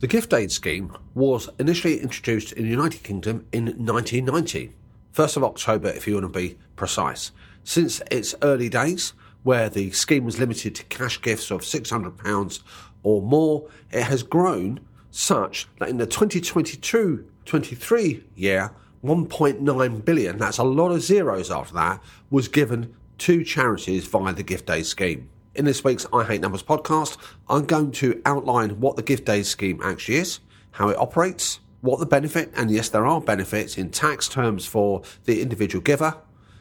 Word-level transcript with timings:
The 0.00 0.06
gift 0.06 0.32
aid 0.32 0.50
scheme 0.50 0.96
was 1.14 1.50
initially 1.58 2.00
introduced 2.00 2.52
in 2.52 2.64
the 2.64 2.70
United 2.70 3.02
Kingdom 3.02 3.44
in 3.52 3.66
1990, 3.66 4.72
1st 5.14 5.36
of 5.36 5.44
October 5.44 5.90
if 5.90 6.08
you 6.08 6.14
want 6.14 6.24
to 6.24 6.38
be 6.38 6.56
precise. 6.74 7.32
Since 7.64 8.00
its 8.10 8.34
early 8.40 8.70
days, 8.70 9.12
where 9.42 9.68
the 9.68 9.90
scheme 9.90 10.24
was 10.24 10.38
limited 10.38 10.74
to 10.76 10.84
cash 10.84 11.20
gifts 11.20 11.50
of 11.50 11.60
£600 11.60 12.62
or 13.02 13.20
more, 13.20 13.68
it 13.92 14.04
has 14.04 14.22
grown 14.22 14.80
such 15.10 15.68
that 15.78 15.90
in 15.90 15.98
the 15.98 16.06
2022-23 16.06 18.22
year, 18.34 18.72
1.9 19.04 20.04
billion, 20.06 20.38
that's 20.38 20.56
a 20.56 20.64
lot 20.64 20.92
of 20.92 21.02
zeros 21.02 21.50
after 21.50 21.74
that, 21.74 22.02
was 22.30 22.48
given 22.48 22.94
to 23.18 23.44
charities 23.44 24.06
via 24.06 24.32
the 24.32 24.42
gift 24.42 24.70
aid 24.70 24.86
scheme. 24.86 25.28
In 25.60 25.66
this 25.66 25.84
week's 25.84 26.06
I 26.10 26.24
Hate 26.24 26.40
Numbers 26.40 26.62
podcast, 26.62 27.18
I'm 27.46 27.66
going 27.66 27.90
to 27.90 28.22
outline 28.24 28.80
what 28.80 28.96
the 28.96 29.02
gift 29.02 29.28
aid 29.28 29.44
scheme 29.44 29.78
actually 29.84 30.14
is, 30.14 30.40
how 30.70 30.88
it 30.88 30.96
operates, 30.96 31.60
what 31.82 32.00
the 32.00 32.06
benefit, 32.06 32.50
and 32.56 32.70
yes, 32.70 32.88
there 32.88 33.04
are 33.04 33.20
benefits 33.20 33.76
in 33.76 33.90
tax 33.90 34.26
terms 34.26 34.64
for 34.64 35.02
the 35.24 35.42
individual 35.42 35.82
giver, 35.82 36.16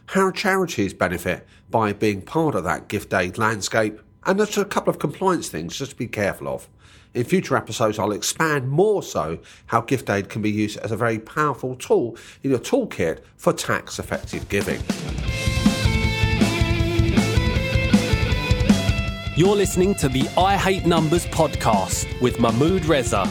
how 0.07 0.31
charities 0.31 0.93
benefit 0.93 1.47
by 1.69 1.93
being 1.93 2.21
part 2.21 2.55
of 2.55 2.65
that 2.65 2.89
gift 2.89 3.13
aid 3.13 3.37
landscape, 3.37 4.01
and 4.25 4.37
there's 4.37 4.57
a 4.57 4.65
couple 4.65 4.89
of 4.89 4.99
compliance 4.99 5.47
things 5.47 5.77
just 5.77 5.91
to 5.91 5.97
be 5.97 6.05
careful 6.09 6.49
of. 6.49 6.67
In 7.13 7.23
future 7.23 7.55
episodes, 7.55 7.99
I'll 7.99 8.11
expand 8.11 8.67
more 8.67 9.01
so 9.01 9.39
how 9.67 9.79
gift 9.79 10.09
aid 10.09 10.27
can 10.27 10.41
be 10.41 10.51
used 10.51 10.77
as 10.79 10.91
a 10.91 10.97
very 10.97 11.19
powerful 11.19 11.77
tool 11.77 12.17
in 12.43 12.49
your 12.49 12.59
toolkit 12.59 13.21
for 13.37 13.53
tax 13.53 13.97
effective 13.97 14.49
giving. 14.49 14.81
You're 19.39 19.55
listening 19.55 19.95
to 19.95 20.09
the 20.09 20.27
I 20.37 20.57
Hate 20.57 20.85
Numbers 20.85 21.25
podcast 21.27 22.19
with 22.19 22.41
Mahmood 22.41 22.83
Reza. 22.83 23.23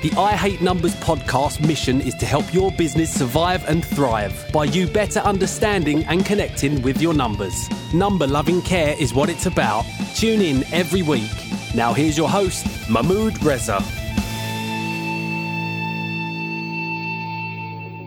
The 0.00 0.12
I 0.16 0.36
Hate 0.36 0.62
Numbers 0.62 0.94
podcast 0.94 1.66
mission 1.66 2.00
is 2.00 2.14
to 2.18 2.24
help 2.24 2.54
your 2.54 2.70
business 2.70 3.12
survive 3.12 3.68
and 3.68 3.84
thrive 3.84 4.48
by 4.52 4.66
you 4.66 4.86
better 4.86 5.18
understanding 5.18 6.04
and 6.04 6.24
connecting 6.24 6.80
with 6.82 7.02
your 7.02 7.14
numbers. 7.14 7.68
Number 7.92 8.28
loving 8.28 8.62
care 8.62 8.94
is 9.00 9.12
what 9.12 9.28
it's 9.28 9.46
about. 9.46 9.84
Tune 10.14 10.40
in 10.40 10.62
every 10.72 11.02
week. 11.02 11.32
Now, 11.74 11.94
here's 11.94 12.16
your 12.16 12.28
host, 12.28 12.64
Mahmood 12.88 13.42
Reza. 13.42 13.80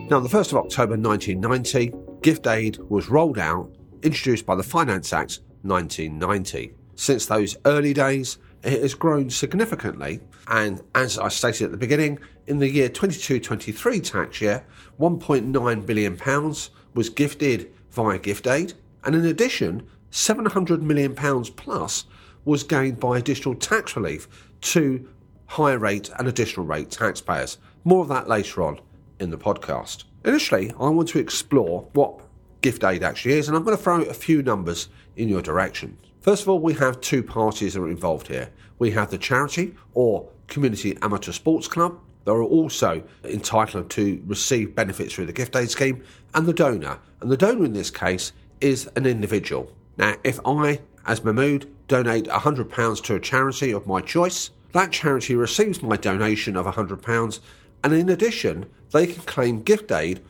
Now, 0.09 0.16
on 0.16 0.23
the 0.23 0.30
1st 0.30 0.53
of 0.53 0.59
October 0.59 0.95
1990, 0.95 1.91
gift 2.22 2.47
aid 2.47 2.78
was 2.88 3.09
rolled 3.09 3.38
out, 3.38 3.69
introduced 4.02 4.45
by 4.45 4.55
the 4.55 4.63
Finance 4.63 5.11
Act 5.11 5.41
1990. 5.63 6.73
Since 6.95 7.25
those 7.25 7.58
early 7.66 7.94
days, 7.94 8.38
it 8.63 8.81
has 8.81 8.94
grown 8.94 9.30
significantly. 9.30 10.22
And 10.47 10.81
as 10.95 11.17
I 11.17 11.30
stated 11.30 11.66
at 11.66 11.72
the 11.72 11.77
beginning, 11.77 12.19
in 12.47 12.59
the 12.59 12.69
year 12.69 12.89
22 12.89 13.39
23 13.39 14.00
tax 14.00 14.41
year, 14.41 14.66
£1.9 15.00 15.85
billion 15.85 16.53
was 16.94 17.09
gifted 17.09 17.73
via 17.91 18.19
gift 18.19 18.47
aid. 18.47 18.73
And 19.03 19.16
in 19.16 19.25
addition, 19.25 19.88
£700 20.11 20.81
million 20.81 21.16
plus 21.16 22.05
was 22.45 22.63
gained 22.63 23.00
by 23.00 23.17
additional 23.17 23.55
tax 23.55 23.95
relief 23.95 24.28
to 24.61 25.09
higher 25.47 25.78
rate 25.78 26.09
and 26.17 26.28
additional 26.28 26.66
rate 26.66 26.91
taxpayers. 26.91 27.57
More 27.83 28.02
of 28.02 28.09
that 28.09 28.28
later 28.28 28.63
on 28.63 28.80
in 29.19 29.30
the 29.30 29.38
podcast. 29.38 30.05
Initially, 30.25 30.72
I 30.80 30.89
want 30.89 31.09
to 31.09 31.19
explore 31.19 31.88
what 31.94 32.22
gift 32.61 32.83
aid 32.83 33.03
actually 33.03 33.33
is, 33.33 33.47
and 33.47 33.57
I'm 33.57 33.63
going 33.63 33.75
to 33.75 33.83
throw 33.83 34.02
a 34.03 34.13
few 34.13 34.41
numbers 34.41 34.88
in 35.16 35.28
your 35.28 35.41
direction. 35.41 35.97
First 36.23 36.43
of 36.43 36.47
all, 36.47 36.59
we 36.59 36.73
have 36.75 37.02
two 37.02 37.21
parties 37.21 37.73
that 37.73 37.81
are 37.81 37.89
involved 37.89 38.27
here. 38.27 38.49
We 38.79 38.91
have 38.91 39.11
the 39.11 39.17
charity 39.17 39.75
or 39.93 40.29
community 40.47 40.97
amateur 41.02 41.33
sports 41.33 41.67
club. 41.67 41.99
They 42.23 42.31
are 42.31 42.41
also 42.41 43.03
entitled 43.25 43.89
to 43.89 44.23
receive 44.25 44.73
benefits 44.73 45.13
through 45.13 45.25
the 45.25 45.33
gift 45.33 45.53
aid 45.53 45.69
scheme, 45.69 46.01
and 46.33 46.45
the 46.45 46.53
donor. 46.53 46.99
And 47.19 47.29
the 47.29 47.35
donor 47.35 47.66
in 47.66 47.73
this 47.73 47.91
case 47.91 48.31
is 48.61 48.89
an 48.95 49.05
individual. 49.05 49.69
Now, 49.97 50.16
if 50.23 50.39
I, 50.45 50.79
as 51.06 51.25
Mahmood, 51.25 51.69
donate 51.89 52.28
£100 52.28 53.03
to 53.03 53.16
a 53.16 53.19
charity 53.19 53.72
of 53.73 53.85
my 53.85 54.00
choice, 54.00 54.51
that 54.72 54.94
charity 54.94 55.35
receives 55.35 55.83
my 55.83 55.97
donation 55.97 56.56
of 56.56 56.66
£100, 56.66 57.39
and 57.83 57.94
in 57.94 58.07
addition, 58.07 58.69
they 58.91 59.07
can 59.07 59.23
claim 59.23 59.62
gift 59.62 59.91
aid 59.91 60.22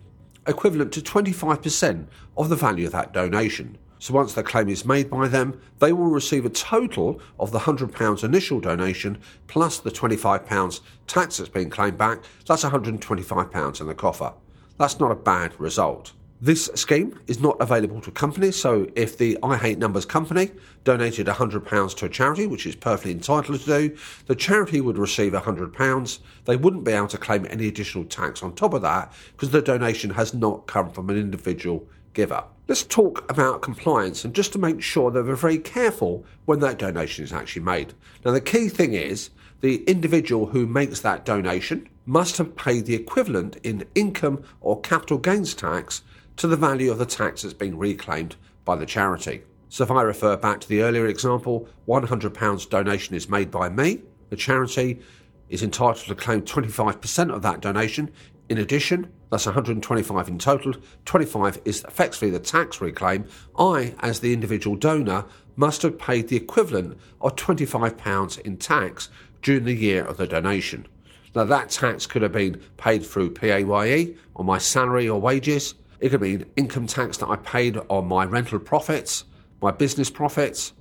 equivalent 0.47 0.91
to 0.93 1.01
25% 1.01 2.07
of 2.35 2.49
the 2.49 2.55
value 2.55 2.87
of 2.87 2.93
that 2.93 3.13
donation. 3.13 3.77
So 4.03 4.13
once 4.13 4.33
the 4.33 4.43
claim 4.43 4.67
is 4.67 4.83
made 4.83 5.09
by 5.09 5.29
them, 5.29 5.61
they 5.79 5.93
will 5.93 6.07
receive 6.07 6.45
a 6.45 6.49
total 6.49 7.21
of 7.39 7.51
the 7.51 7.59
£100 7.59 8.21
initial 8.21 8.59
donation 8.59 9.17
plus 9.47 9.79
the 9.79 9.91
£25 9.91 10.81
tax 11.07 11.37
that's 11.37 11.49
been 11.49 11.69
claimed 11.69 11.97
back. 11.97 12.19
That's 12.45 12.65
£125 12.65 13.79
in 13.79 13.87
the 13.87 13.95
coffer. 13.95 14.33
That's 14.77 14.99
not 14.99 15.13
a 15.13 15.15
bad 15.15 15.57
result. 15.57 16.11
This 16.41 16.69
scheme 16.75 17.17
is 17.27 17.39
not 17.39 17.55
available 17.61 18.01
to 18.01 18.11
companies, 18.11 18.57
so 18.57 18.91
if 18.93 19.17
the 19.17 19.37
I 19.41 19.55
Hate 19.55 19.77
Numbers 19.77 20.03
company 20.03 20.51
donated 20.83 21.27
£100 21.27 21.95
to 21.95 22.05
a 22.05 22.09
charity, 22.09 22.45
which 22.45 22.65
is 22.65 22.75
perfectly 22.75 23.13
entitled 23.13 23.61
to 23.61 23.65
do, 23.65 23.97
the 24.25 24.35
charity 24.35 24.81
would 24.81 24.97
receive 24.97 25.31
£100. 25.31 26.19
They 26.43 26.57
wouldn't 26.57 26.83
be 26.83 26.91
able 26.91 27.07
to 27.07 27.17
claim 27.17 27.47
any 27.49 27.69
additional 27.69 28.03
tax 28.03 28.43
on 28.43 28.53
top 28.53 28.73
of 28.73 28.81
that 28.81 29.13
because 29.31 29.51
the 29.51 29.61
donation 29.61 30.09
has 30.09 30.33
not 30.33 30.67
come 30.67 30.89
from 30.89 31.09
an 31.09 31.15
individual 31.15 31.87
giver. 32.13 32.43
Let's 32.65 32.83
talk 32.83 33.29
about 33.29 33.61
compliance 33.61 34.23
and 34.23 34.33
just 34.33 34.53
to 34.53 34.57
make 34.57 34.81
sure 34.81 35.11
that 35.11 35.25
we're 35.25 35.35
very 35.35 35.57
careful 35.57 36.23
when 36.45 36.61
that 36.61 36.79
donation 36.79 37.25
is 37.25 37.33
actually 37.33 37.63
made. 37.63 37.93
Now, 38.23 38.31
the 38.31 38.39
key 38.39 38.69
thing 38.69 38.93
is 38.93 39.31
the 39.59 39.83
individual 39.83 40.45
who 40.45 40.65
makes 40.65 41.01
that 41.01 41.25
donation 41.25 41.89
must 42.05 42.37
have 42.37 42.55
paid 42.55 42.85
the 42.85 42.95
equivalent 42.95 43.57
in 43.63 43.85
income 43.95 44.43
or 44.61 44.79
capital 44.79 45.17
gains 45.17 45.53
tax 45.53 46.03
to 46.37 46.47
the 46.47 46.55
value 46.55 46.89
of 46.89 46.99
the 46.99 47.05
tax 47.05 47.41
that's 47.41 47.53
being 47.53 47.77
reclaimed 47.77 48.37
by 48.63 48.77
the 48.77 48.85
charity. 48.85 49.43
So, 49.67 49.83
if 49.83 49.91
I 49.91 50.01
refer 50.01 50.37
back 50.37 50.61
to 50.61 50.69
the 50.69 50.83
earlier 50.83 51.07
example, 51.07 51.67
£100 51.85 52.69
donation 52.69 53.13
is 53.13 53.27
made 53.27 53.51
by 53.51 53.67
me, 53.67 54.03
the 54.29 54.37
charity 54.37 55.01
is 55.49 55.63
entitled 55.63 56.07
to 56.07 56.15
claim 56.15 56.43
25% 56.43 57.33
of 57.33 57.41
that 57.41 57.59
donation 57.59 58.09
in 58.47 58.57
addition, 58.57 59.11
that's 59.33 59.47
125 59.47 60.27
in 60.27 60.37
total. 60.37 60.75
25 61.05 61.59
is 61.65 61.83
effectively 61.85 62.29
the 62.29 62.39
tax 62.39 62.79
reclaim. 62.79 63.25
I, 63.57 63.95
as 63.99 64.19
the 64.19 64.31
individual 64.31 64.75
donor, 64.75 65.25
must 65.55 65.81
have 65.81 65.97
paid 65.97 66.27
the 66.27 66.37
equivalent 66.37 66.99
of 67.19 67.35
£25 67.35 68.39
in 68.41 68.57
tax 68.57 69.09
during 69.41 69.65
the 69.65 69.73
year 69.73 70.05
of 70.05 70.17
the 70.17 70.27
donation. 70.27 70.87
Now, 71.35 71.45
that 71.45 71.71
tax 71.71 72.05
could 72.05 72.21
have 72.21 72.31
been 72.31 72.61
paid 72.77 73.03
through 73.03 73.31
PAYE 73.31 74.15
on 74.35 74.45
my 74.45 74.59
salary 74.59 75.09
or 75.09 75.19
wages. 75.19 75.73
It 75.99 76.09
could 76.09 76.21
be 76.21 76.45
income 76.55 76.85
tax 76.85 77.17
that 77.17 77.29
I 77.29 77.37
paid 77.37 77.79
on 77.89 78.05
my 78.07 78.25
rental 78.25 78.59
profits, 78.59 79.23
my 79.63 79.71
business 79.71 80.11
profits, 80.11 80.73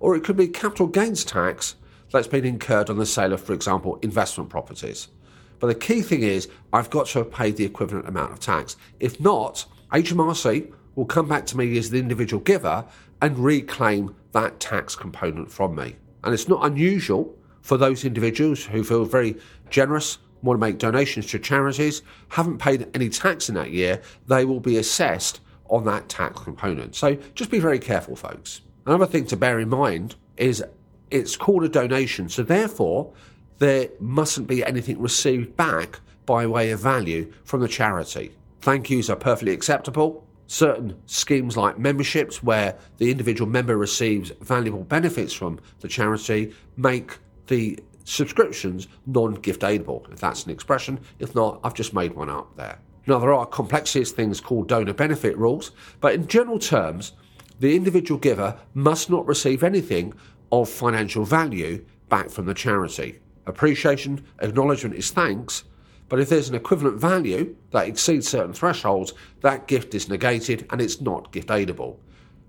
or 0.00 0.16
it 0.16 0.24
could 0.24 0.36
be 0.36 0.48
capital 0.48 0.88
gains 0.88 1.24
tax 1.24 1.76
that's 2.10 2.26
been 2.26 2.44
incurred 2.44 2.90
on 2.90 2.98
the 2.98 3.06
sale 3.06 3.32
of, 3.32 3.40
for 3.40 3.52
example, 3.52 4.00
investment 4.02 4.50
properties. 4.50 5.06
But 5.60 5.68
the 5.68 5.74
key 5.74 6.02
thing 6.02 6.22
is, 6.22 6.48
I've 6.72 6.90
got 6.90 7.06
to 7.08 7.18
have 7.20 7.30
paid 7.30 7.56
the 7.56 7.64
equivalent 7.64 8.08
amount 8.08 8.32
of 8.32 8.40
tax. 8.40 8.76
If 8.98 9.20
not, 9.20 9.66
HMRC 9.92 10.72
will 10.94 11.04
come 11.04 11.28
back 11.28 11.46
to 11.46 11.56
me 11.56 11.78
as 11.78 11.90
the 11.90 11.98
individual 11.98 12.42
giver 12.42 12.84
and 13.22 13.38
reclaim 13.38 14.14
that 14.32 14.58
tax 14.58 14.96
component 14.96 15.50
from 15.50 15.74
me. 15.74 15.96
And 16.24 16.34
it's 16.34 16.48
not 16.48 16.64
unusual 16.64 17.36
for 17.62 17.76
those 17.76 18.04
individuals 18.04 18.64
who 18.64 18.82
feel 18.82 19.04
very 19.04 19.36
generous, 19.68 20.18
want 20.42 20.58
to 20.58 20.66
make 20.66 20.78
donations 20.78 21.26
to 21.26 21.38
charities, 21.38 22.02
haven't 22.28 22.58
paid 22.58 22.88
any 22.94 23.08
tax 23.10 23.48
in 23.48 23.54
that 23.56 23.70
year, 23.70 24.00
they 24.26 24.44
will 24.44 24.60
be 24.60 24.78
assessed 24.78 25.40
on 25.68 25.84
that 25.84 26.08
tax 26.08 26.40
component. 26.40 26.96
So 26.96 27.16
just 27.34 27.50
be 27.50 27.58
very 27.58 27.78
careful, 27.78 28.16
folks. 28.16 28.62
Another 28.86 29.06
thing 29.06 29.26
to 29.26 29.36
bear 29.36 29.60
in 29.60 29.68
mind 29.68 30.16
is 30.36 30.64
it's 31.10 31.36
called 31.36 31.64
a 31.64 31.68
donation, 31.68 32.28
so 32.28 32.42
therefore 32.42 33.12
there 33.60 33.90
mustn't 34.00 34.48
be 34.48 34.64
anything 34.64 35.00
received 35.00 35.56
back 35.56 36.00
by 36.26 36.46
way 36.46 36.70
of 36.70 36.80
value 36.80 37.32
from 37.44 37.60
the 37.60 37.68
charity. 37.68 38.34
Thank 38.62 38.90
yous 38.90 39.08
are 39.08 39.16
perfectly 39.16 39.52
acceptable. 39.52 40.26
Certain 40.46 41.00
schemes 41.06 41.56
like 41.56 41.78
memberships, 41.78 42.42
where 42.42 42.76
the 42.96 43.10
individual 43.10 43.48
member 43.48 43.76
receives 43.76 44.32
valuable 44.40 44.82
benefits 44.82 45.32
from 45.32 45.60
the 45.80 45.88
charity, 45.88 46.54
make 46.76 47.18
the 47.46 47.78
subscriptions 48.04 48.88
non 49.06 49.34
gift 49.34 49.60
aidable, 49.60 50.10
if 50.10 50.18
that's 50.18 50.44
an 50.44 50.50
expression. 50.50 50.98
If 51.18 51.34
not, 51.34 51.60
I've 51.62 51.74
just 51.74 51.94
made 51.94 52.14
one 52.14 52.30
up 52.30 52.56
there. 52.56 52.78
Now, 53.06 53.18
there 53.18 53.32
are 53.32 53.46
complexities, 53.46 54.10
things 54.10 54.40
called 54.40 54.68
donor 54.68 54.94
benefit 54.94 55.36
rules, 55.36 55.72
but 56.00 56.14
in 56.14 56.26
general 56.26 56.58
terms, 56.58 57.12
the 57.60 57.76
individual 57.76 58.18
giver 58.18 58.58
must 58.72 59.10
not 59.10 59.26
receive 59.26 59.62
anything 59.62 60.14
of 60.50 60.68
financial 60.68 61.24
value 61.24 61.84
back 62.08 62.30
from 62.30 62.46
the 62.46 62.54
charity. 62.54 63.20
Appreciation, 63.46 64.24
acknowledgement 64.40 64.94
is 64.94 65.10
thanks, 65.10 65.64
but 66.08 66.20
if 66.20 66.28
there's 66.28 66.48
an 66.48 66.54
equivalent 66.54 67.00
value 67.00 67.54
that 67.70 67.86
exceeds 67.86 68.28
certain 68.28 68.52
thresholds, 68.52 69.12
that 69.40 69.66
gift 69.66 69.94
is 69.94 70.08
negated 70.08 70.66
and 70.70 70.80
it's 70.80 71.00
not 71.00 71.32
gift 71.32 71.48
aidable. 71.48 71.96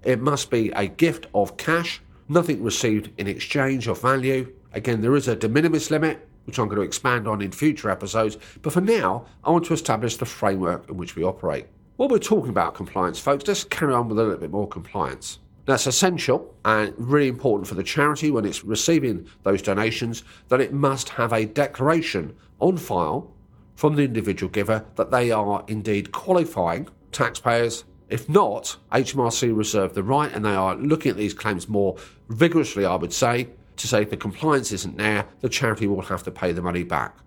It 0.03 0.19
must 0.19 0.49
be 0.49 0.71
a 0.71 0.87
gift 0.87 1.27
of 1.33 1.57
cash, 1.57 2.01
nothing 2.27 2.63
received 2.63 3.11
in 3.19 3.27
exchange 3.27 3.87
of 3.87 4.01
value. 4.01 4.51
Again, 4.73 5.01
there 5.01 5.15
is 5.15 5.27
a 5.27 5.35
de 5.35 5.47
minimis 5.47 5.91
limit. 5.91 6.27
which 6.45 6.57
I'm 6.57 6.67
going 6.67 6.77
to 6.77 6.85
expand 6.85 7.27
on 7.27 7.41
in 7.41 7.51
future 7.51 7.89
episodes. 7.89 8.37
But 8.61 8.73
for 8.73 8.81
now, 8.81 9.25
I 9.43 9.51
want 9.51 9.65
to 9.65 9.73
establish 9.73 10.17
the 10.17 10.25
framework 10.25 10.89
in 10.89 10.97
which 10.97 11.15
we 11.15 11.23
operate. 11.23 11.67
While 11.97 12.09
we're 12.09 12.17
talking 12.17 12.49
about 12.49 12.73
compliance, 12.73 13.19
folks, 13.19 13.47
let's 13.47 13.63
carry 13.63 13.93
on 13.93 14.09
with 14.09 14.17
a 14.17 14.23
little 14.23 14.39
bit 14.39 14.51
more 14.51 14.67
compliance. 14.67 15.39
That's 15.65 15.87
essential 15.87 16.55
and 16.65 16.93
really 16.97 17.27
important 17.27 17.67
for 17.67 17.75
the 17.75 17.83
charity 17.83 18.31
when 18.31 18.45
it's 18.45 18.63
receiving 18.63 19.27
those 19.43 19.61
donations 19.61 20.23
that 20.49 20.61
it 20.61 20.73
must 20.73 21.09
have 21.09 21.33
a 21.33 21.45
declaration 21.45 22.35
on 22.59 22.77
file 22.77 23.31
from 23.75 23.95
the 23.95 24.03
individual 24.03 24.51
giver 24.51 24.85
that 24.95 25.11
they 25.11 25.31
are 25.31 25.63
indeed 25.67 26.11
qualifying 26.11 26.87
taxpayers. 27.11 27.83
If 28.09 28.27
not, 28.27 28.77
HMRC 28.91 29.55
reserve 29.55 29.93
the 29.93 30.03
right 30.03 30.31
and 30.31 30.43
they 30.43 30.55
are 30.55 30.75
looking 30.75 31.11
at 31.11 31.17
these 31.17 31.33
claims 31.33 31.69
more 31.69 31.95
vigorously, 32.29 32.85
I 32.85 32.95
would 32.95 33.13
say, 33.13 33.49
to 33.77 33.87
say 33.87 34.01
if 34.01 34.09
the 34.09 34.17
compliance 34.17 34.71
isn't 34.71 34.97
there, 34.97 35.27
the 35.39 35.49
charity 35.49 35.87
will 35.87 36.01
have 36.01 36.23
to 36.23 36.31
pay 36.31 36.51
the 36.51 36.61
money 36.61 36.83
back. 36.83 37.17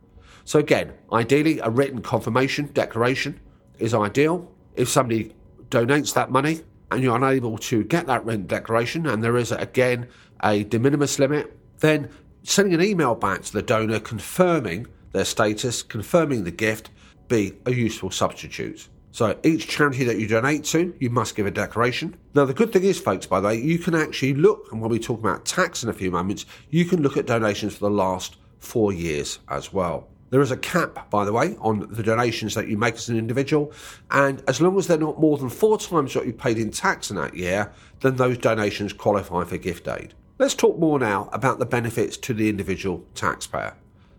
So, 0.44 0.58
again, 0.58 0.92
ideally, 1.12 1.58
a 1.60 1.70
written 1.70 2.02
confirmation 2.02 2.70
declaration 2.74 3.40
is 3.78 3.94
ideal. 3.94 4.52
If 4.76 4.88
somebody 4.88 5.34
donates 5.70 6.12
that 6.14 6.30
money 6.30 6.60
and 6.94 7.02
you're 7.02 7.16
unable 7.16 7.58
to 7.58 7.84
get 7.84 8.06
that 8.06 8.24
rent 8.24 8.48
declaration, 8.48 9.06
and 9.06 9.22
there 9.22 9.36
is, 9.36 9.52
again, 9.52 10.08
a 10.42 10.64
de 10.64 10.78
minimis 10.78 11.18
limit, 11.18 11.56
then 11.80 12.08
sending 12.42 12.74
an 12.74 12.82
email 12.82 13.14
back 13.14 13.42
to 13.42 13.52
the 13.52 13.62
donor 13.62 14.00
confirming 14.00 14.86
their 15.12 15.24
status, 15.24 15.82
confirming 15.82 16.44
the 16.44 16.50
gift, 16.50 16.90
be 17.28 17.52
a 17.66 17.72
useful 17.72 18.10
substitute. 18.10 18.88
So 19.12 19.38
each 19.44 19.68
charity 19.68 20.04
that 20.04 20.18
you 20.18 20.26
donate 20.26 20.64
to, 20.64 20.94
you 20.98 21.08
must 21.08 21.36
give 21.36 21.46
a 21.46 21.50
declaration. 21.50 22.16
Now, 22.34 22.44
the 22.44 22.52
good 22.52 22.72
thing 22.72 22.82
is, 22.82 23.00
folks, 23.00 23.26
by 23.26 23.40
the 23.40 23.46
way, 23.46 23.60
you 23.60 23.78
can 23.78 23.94
actually 23.94 24.34
look, 24.34 24.68
and 24.72 24.80
when 24.80 24.90
we 24.90 24.98
talk 24.98 25.20
about 25.20 25.44
tax 25.44 25.84
in 25.84 25.88
a 25.88 25.92
few 25.92 26.10
moments, 26.10 26.46
you 26.70 26.84
can 26.84 27.00
look 27.00 27.16
at 27.16 27.26
donations 27.26 27.74
for 27.74 27.88
the 27.88 27.94
last 27.94 28.36
four 28.58 28.92
years 28.92 29.38
as 29.48 29.72
well. 29.72 30.08
There 30.30 30.40
is 30.40 30.50
a 30.50 30.56
cap, 30.56 31.10
by 31.10 31.24
the 31.24 31.32
way, 31.32 31.56
on 31.60 31.86
the 31.90 32.02
donations 32.02 32.54
that 32.54 32.68
you 32.68 32.76
make 32.76 32.94
as 32.94 33.08
an 33.08 33.16
individual, 33.16 33.72
and 34.10 34.42
as 34.48 34.60
long 34.60 34.76
as 34.78 34.86
they're 34.86 34.98
not 34.98 35.20
more 35.20 35.38
than 35.38 35.48
four 35.48 35.78
times 35.78 36.16
what 36.16 36.26
you 36.26 36.32
paid 36.32 36.58
in 36.58 36.70
tax 36.70 37.10
in 37.10 37.16
that 37.16 37.34
year, 37.34 37.72
then 38.00 38.16
those 38.16 38.38
donations 38.38 38.92
qualify 38.92 39.44
for 39.44 39.58
gift 39.58 39.86
aid. 39.86 40.14
Let's 40.38 40.54
talk 40.54 40.78
more 40.78 40.98
now 40.98 41.28
about 41.32 41.60
the 41.60 41.66
benefits 41.66 42.16
to 42.16 42.34
the 42.34 42.48
individual 42.48 43.04
taxpayer. 43.14 43.74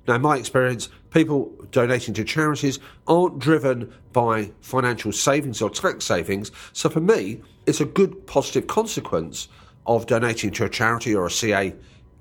Now, 0.07 0.15
in 0.15 0.21
my 0.21 0.37
experience, 0.37 0.87
people 1.09 1.51
donating 1.71 2.13
to 2.13 2.23
charities 2.23 2.79
aren't 3.07 3.39
driven 3.39 3.93
by 4.13 4.51
financial 4.61 5.11
savings 5.11 5.61
or 5.61 5.69
tax 5.69 6.05
savings. 6.05 6.51
So 6.73 6.89
for 6.89 7.01
me, 7.01 7.41
it's 7.65 7.81
a 7.81 7.85
good 7.85 8.27
positive 8.27 8.67
consequence 8.67 9.47
of 9.87 10.05
donating 10.05 10.51
to 10.51 10.65
a 10.65 10.69
charity 10.69 11.15
or 11.15 11.25
a 11.25 11.31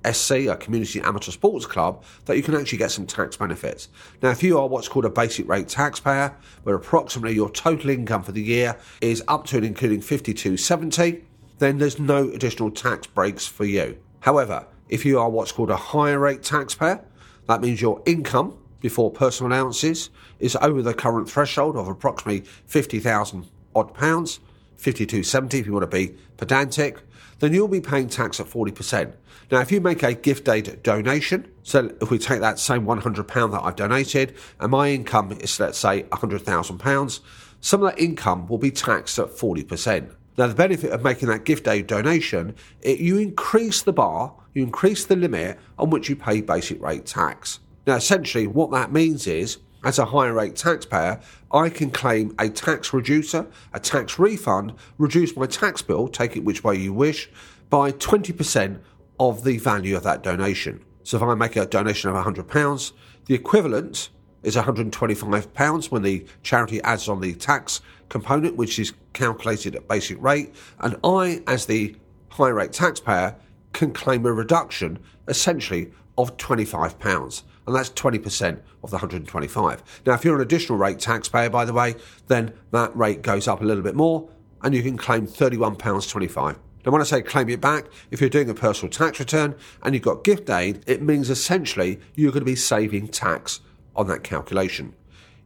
CASC, 0.05 0.51
a 0.51 0.55
community 0.55 1.01
amateur 1.01 1.31
sports 1.31 1.65
club, 1.65 2.03
that 2.25 2.37
you 2.37 2.43
can 2.43 2.55
actually 2.55 2.77
get 2.77 2.91
some 2.91 3.05
tax 3.05 3.37
benefits. 3.37 3.89
Now, 4.21 4.29
if 4.29 4.43
you 4.43 4.57
are 4.59 4.67
what's 4.67 4.87
called 4.87 5.05
a 5.05 5.09
basic 5.09 5.47
rate 5.47 5.67
taxpayer, 5.67 6.35
where 6.63 6.75
approximately 6.75 7.35
your 7.35 7.49
total 7.49 7.89
income 7.89 8.23
for 8.23 8.31
the 8.31 8.41
year 8.41 8.77
is 9.01 9.23
up 9.27 9.45
to 9.47 9.57
and 9.57 9.65
including 9.65 10.01
5270, 10.01 11.23
then 11.59 11.77
there's 11.77 11.99
no 11.99 12.29
additional 12.29 12.71
tax 12.71 13.07
breaks 13.07 13.45
for 13.47 13.65
you. 13.65 13.97
However, 14.19 14.67
if 14.89 15.05
you 15.05 15.19
are 15.19 15.29
what's 15.29 15.51
called 15.51 15.69
a 15.69 15.75
higher 15.75 16.19
rate 16.19 16.43
taxpayer, 16.43 17.03
that 17.47 17.61
means 17.61 17.81
your 17.81 18.01
income 18.05 18.57
before 18.81 19.09
personal 19.11 19.51
allowances 19.51 20.09
is 20.39 20.55
over 20.61 20.81
the 20.81 20.93
current 20.93 21.29
threshold 21.29 21.75
of 21.75 21.87
approximately 21.87 22.41
50,000 22.67 23.47
odd 23.73 23.93
pounds, 23.93 24.39
5270 24.77 25.59
if 25.59 25.65
you 25.65 25.73
want 25.73 25.89
to 25.89 25.97
be 25.97 26.15
pedantic, 26.37 26.99
then 27.39 27.53
you'll 27.53 27.67
be 27.67 27.81
paying 27.81 28.07
tax 28.07 28.39
at 28.39 28.47
40%. 28.47 29.13
Now, 29.51 29.59
if 29.59 29.71
you 29.71 29.81
make 29.81 30.01
a 30.03 30.13
gift 30.13 30.47
aid 30.49 30.81
donation, 30.81 31.51
so 31.63 31.91
if 32.01 32.09
we 32.09 32.17
take 32.17 32.39
that 32.39 32.59
same 32.59 32.85
£100 32.85 33.51
that 33.51 33.63
I've 33.63 33.75
donated, 33.75 34.35
and 34.59 34.71
my 34.71 34.89
income 34.89 35.33
is, 35.33 35.59
let's 35.59 35.77
say, 35.77 36.03
£100,000, 36.03 37.19
some 37.61 37.83
of 37.83 37.91
that 37.91 38.01
income 38.01 38.47
will 38.47 38.57
be 38.57 38.71
taxed 38.71 39.19
at 39.19 39.27
40%. 39.27 40.11
Now, 40.37 40.47
the 40.47 40.55
benefit 40.55 40.91
of 40.91 41.03
making 41.03 41.29
that 41.29 41.45
gift 41.45 41.67
aid 41.67 41.87
donation, 41.87 42.55
it, 42.81 42.99
you 42.99 43.17
increase 43.17 43.83
the 43.83 43.93
bar, 43.93 44.33
you 44.53 44.63
increase 44.63 45.05
the 45.05 45.15
limit 45.15 45.59
on 45.77 45.89
which 45.89 46.09
you 46.09 46.15
pay 46.15 46.41
basic 46.41 46.81
rate 46.81 47.05
tax. 47.05 47.59
Now, 47.87 47.95
essentially, 47.95 48.47
what 48.47 48.71
that 48.71 48.91
means 48.91 49.27
is, 49.27 49.59
as 49.85 49.99
a 49.99 50.05
higher 50.05 50.33
rate 50.33 50.55
taxpayer, 50.55 51.21
I 51.51 51.69
can 51.69 51.91
claim 51.91 52.35
a 52.39 52.49
tax 52.49 52.91
reducer, 52.91 53.45
a 53.71 53.79
tax 53.79 54.17
refund, 54.17 54.73
reduce 54.97 55.37
my 55.37 55.45
tax 55.45 55.81
bill, 55.83 56.07
take 56.07 56.35
it 56.35 56.43
which 56.43 56.63
way 56.63 56.75
you 56.75 56.91
wish, 56.91 57.29
by 57.69 57.91
20% 57.91 58.79
of 59.19 59.43
the 59.43 59.59
value 59.59 59.95
of 59.95 60.03
that 60.03 60.23
donation. 60.23 60.83
So 61.03 61.17
if 61.17 61.23
I 61.23 61.35
make 61.35 61.55
a 61.55 61.67
donation 61.67 62.09
of 62.09 62.25
£100, 62.25 62.91
the 63.27 63.35
equivalent 63.35 64.09
is 64.41 64.55
£125 64.55 65.91
when 65.91 66.01
the 66.01 66.25
charity 66.41 66.81
adds 66.81 67.07
on 67.07 67.21
the 67.21 67.35
tax 67.35 67.81
component, 68.09 68.55
which 68.55 68.79
is 68.79 68.93
calculated 69.13 69.75
at 69.75 69.87
basic 69.87 70.21
rate. 70.21 70.53
And 70.79 70.95
I, 71.03 71.43
as 71.47 71.67
the 71.67 71.95
high 72.29 72.49
rate 72.49 72.73
taxpayer, 72.73 73.35
can 73.73 73.93
claim 73.93 74.25
a 74.25 74.33
reduction 74.33 74.99
essentially 75.27 75.91
of 76.17 76.37
£25. 76.37 77.43
And 77.67 77.75
that's 77.75 77.89
20% 77.89 78.59
of 78.83 78.91
the 78.91 78.97
125. 78.97 80.01
Now, 80.05 80.13
if 80.13 80.23
you're 80.23 80.35
an 80.35 80.41
additional 80.41 80.77
rate 80.77 80.99
taxpayer, 80.99 81.49
by 81.49 81.65
the 81.65 81.73
way, 81.73 81.95
then 82.27 82.53
that 82.71 82.95
rate 82.95 83.21
goes 83.21 83.47
up 83.47 83.61
a 83.61 83.65
little 83.65 83.83
bit 83.83 83.95
more 83.95 84.29
and 84.61 84.73
you 84.73 84.83
can 84.83 84.97
claim 84.97 85.27
£31.25. 85.27 86.57
Now, 86.85 86.91
when 86.91 87.01
I 87.01 87.05
say 87.05 87.23
claim 87.23 87.49
it 87.49 87.61
back, 87.61 87.85
if 88.11 88.21
you're 88.21 88.29
doing 88.29 88.49
a 88.49 88.53
personal 88.53 88.91
tax 88.91 89.19
return 89.19 89.55
and 89.81 89.95
you've 89.95 90.03
got 90.03 90.23
gift 90.23 90.49
aid, 90.49 90.83
it 90.85 91.01
means 91.01 91.31
essentially 91.31 91.99
you're 92.13 92.31
going 92.31 92.41
to 92.41 92.45
be 92.45 92.55
saving 92.55 93.07
tax 93.07 93.61
on 93.95 94.07
that 94.07 94.23
calculation. 94.23 94.93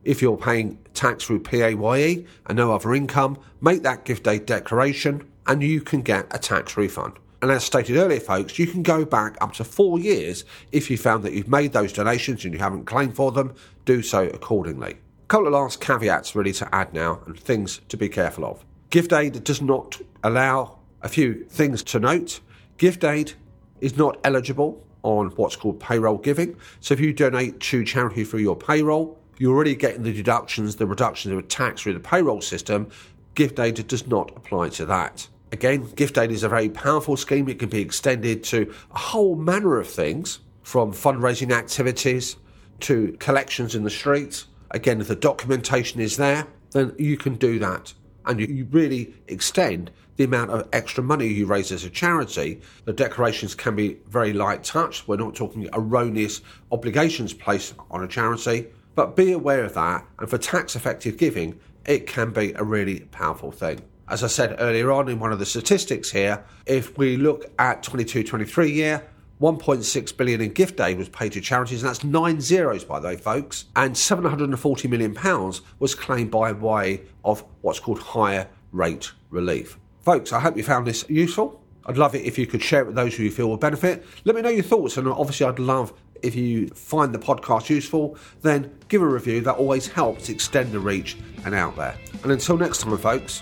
If 0.04 0.22
you're 0.22 0.38
paying 0.38 0.80
tax 0.94 1.24
through 1.24 1.42
PAYE 1.42 2.26
and 2.46 2.58
no 2.58 2.74
other 2.74 2.94
income, 2.94 3.38
make 3.62 3.84
that 3.84 4.04
gift 4.04 4.28
aid 4.28 4.46
declaration 4.46 5.30
and 5.48 5.64
you 5.64 5.82
can 5.82 6.02
get 6.02 6.28
a 6.32 6.40
tax 6.40 6.76
refund. 6.76 7.14
And 7.42 7.52
as 7.52 7.64
stated 7.64 7.96
earlier, 7.96 8.20
folks, 8.20 8.60
you 8.60 8.68
can 8.68 8.84
go 8.84 9.06
back 9.06 9.38
up 9.40 9.54
to 9.54 9.64
four 9.64 9.98
years 9.98 10.44
if 10.72 10.92
you 10.92 10.98
found 10.98 11.24
that 11.24 11.34
you've 11.34 11.48
made 11.48 11.72
those 11.72 11.94
donations 11.94 12.44
and 12.44 12.54
you 12.54 12.60
haven't 12.60 12.86
claimed 12.86 13.16
for 13.16 13.32
them, 13.32 13.54
do 13.86 14.02
so 14.02 14.24
accordingly. 14.28 14.92
A 15.24 15.28
couple 15.28 15.48
of 15.48 15.54
last 15.54 15.80
caveats 15.80 16.36
really 16.36 16.52
to 16.54 16.76
add 16.76 16.94
now 16.94 17.22
and 17.26 17.40
things 17.40 17.80
to 17.90 17.98
be 17.98 18.10
careful 18.10 18.46
of. 18.46 18.66
Gift 18.90 19.14
aid 19.14 19.44
does 19.44 19.62
not 19.62 20.02
allow 20.24 20.80
a 21.02 21.08
few 21.08 21.46
things 21.46 21.82
to 21.84 22.00
note. 22.00 22.42
Gift 22.78 23.04
aid 23.04 23.34
is 23.80 23.96
not 23.96 24.18
eligible 24.24 24.86
on 25.04 25.28
what's 25.38 25.56
called 25.56 25.80
payroll 25.80 26.18
giving. 26.18 26.58
So 26.82 26.94
if 26.94 27.00
you 27.00 27.14
donate 27.14 27.60
to 27.62 27.86
charity 27.86 28.26
through 28.26 28.42
your 28.42 28.56
payroll, 28.56 29.18
you're 29.38 29.56
already 29.56 29.76
getting 29.76 30.04
the 30.04 30.12
deductions, 30.12 30.76
the 30.76 30.88
reductions 30.88 31.34
of 31.34 31.48
tax 31.48 31.82
through 31.82 31.94
the 31.94 32.00
payroll 32.02 32.42
system. 32.42 32.90
Gift 33.36 33.60
aid 33.60 33.88
does 33.88 34.08
not 34.08 34.32
apply 34.36 34.70
to 34.70 34.86
that. 34.88 35.28
Again, 35.52 35.90
gift 35.96 36.18
aid 36.18 36.32
is 36.32 36.44
a 36.44 36.50
very 36.50 36.70
powerful 36.70 37.18
scheme. 37.18 37.50
It 37.50 37.60
can 37.60 37.70
be 37.70 37.82
extended 37.82 38.44
to 38.46 38.74
a 38.92 38.98
whole 38.98 39.36
manner 39.36 39.80
of 39.80 39.88
things, 39.88 40.40
from 40.70 40.94
fundraising 40.94 41.52
activities 41.52 42.36
to 42.80 43.14
collections 43.20 43.74
in 43.74 43.84
the 43.84 43.90
streets. 43.90 44.46
Again, 44.70 45.02
if 45.02 45.08
the 45.08 45.16
documentation 45.16 46.00
is 46.00 46.16
there, 46.16 46.46
then 46.74 46.94
you 47.00 47.18
can 47.18 47.34
do 47.38 47.58
that. 47.58 47.92
And 48.28 48.40
you 48.40 48.68
really 48.70 49.16
extend 49.28 49.90
the 50.18 50.26
amount 50.26 50.52
of 50.52 50.70
extra 50.72 51.04
money 51.04 51.26
you 51.26 51.48
raise 51.48 51.72
as 51.72 51.86
a 51.86 51.90
charity. 51.90 52.62
The 52.86 52.94
declarations 52.94 53.56
can 53.56 53.76
be 53.76 53.98
very 54.10 54.32
light 54.32 54.64
touch. 54.64 55.08
We're 55.08 55.16
not 55.16 55.34
talking 55.34 55.68
erroneous 55.74 56.42
obligations 56.72 57.34
placed 57.34 57.74
on 57.90 58.04
a 58.04 58.08
charity, 58.08 58.68
but 58.94 59.16
be 59.16 59.32
aware 59.32 59.64
of 59.64 59.74
that. 59.74 60.06
And 60.20 60.30
for 60.30 60.38
tax 60.38 60.76
effective 60.76 61.18
giving, 61.18 61.60
it 61.88 62.06
can 62.06 62.30
be 62.30 62.54
a 62.54 62.64
really 62.64 63.00
powerful 63.00 63.52
thing. 63.52 63.82
As 64.10 64.24
I 64.24 64.28
said 64.28 64.56
earlier 64.58 64.92
on 64.92 65.08
in 65.08 65.20
one 65.20 65.32
of 65.32 65.38
the 65.38 65.46
statistics 65.46 66.10
here, 66.10 66.44
if 66.66 66.98
we 66.98 67.16
look 67.16 67.46
at 67.60 67.84
22 67.84 68.24
23 68.24 68.72
year, 68.72 69.08
1.6 69.40 70.18
billion 70.18 70.42
in 70.42 70.52
gift 70.52 70.82
aid 70.82 70.98
was 70.98 71.08
paid 71.10 71.32
to 71.34 71.40
charities, 71.40 71.84
and 71.84 71.90
that's 71.90 72.04
nine 72.04 72.42
zeros, 72.42 72.84
by 72.84 73.00
the 73.00 73.08
way, 73.08 73.16
folks. 73.16 73.66
And 73.76 73.96
740 73.96 74.88
million 74.88 75.14
pounds 75.14 75.62
was 75.78 75.94
claimed 75.94 76.32
by 76.32 76.52
way 76.52 77.02
of 77.24 77.46
what's 77.62 77.80
called 77.80 78.00
higher 78.00 78.50
rate 78.72 79.12
relief. 79.30 79.78
Folks, 80.02 80.34
I 80.34 80.40
hope 80.40 80.58
you 80.58 80.64
found 80.64 80.88
this 80.88 81.08
useful. 81.08 81.62
I'd 81.86 81.98
love 81.98 82.16
it 82.16 82.26
if 82.26 82.38
you 82.38 82.48
could 82.48 82.64
share 82.64 82.82
it 82.82 82.88
with 82.88 82.96
those 82.96 83.16
who 83.16 83.24
you 83.24 83.32
feel 83.32 83.48
will 83.48 83.58
benefit. 83.58 84.06
Let 84.26 84.36
me 84.36 84.42
know 84.42 84.50
your 84.50 84.64
thoughts, 84.64 84.98
and 84.98 85.08
obviously, 85.08 85.46
I'd 85.46 85.60
love 85.60 85.94
if 86.22 86.36
you 86.36 86.68
find 86.70 87.14
the 87.14 87.20
podcast 87.20 87.70
useful, 87.70 88.18
then 88.42 88.76
give 88.90 89.02
a 89.02 89.08
review. 89.08 89.40
That 89.42 89.56
always 89.56 89.88
helps 89.88 90.30
extend 90.30 90.72
the 90.72 90.80
reach 90.80 91.16
and 91.46 91.54
out 91.54 91.78
there. 91.78 91.96
And 92.24 92.32
until 92.32 92.58
next 92.58 92.80
time, 92.80 92.98
folks, 92.98 93.42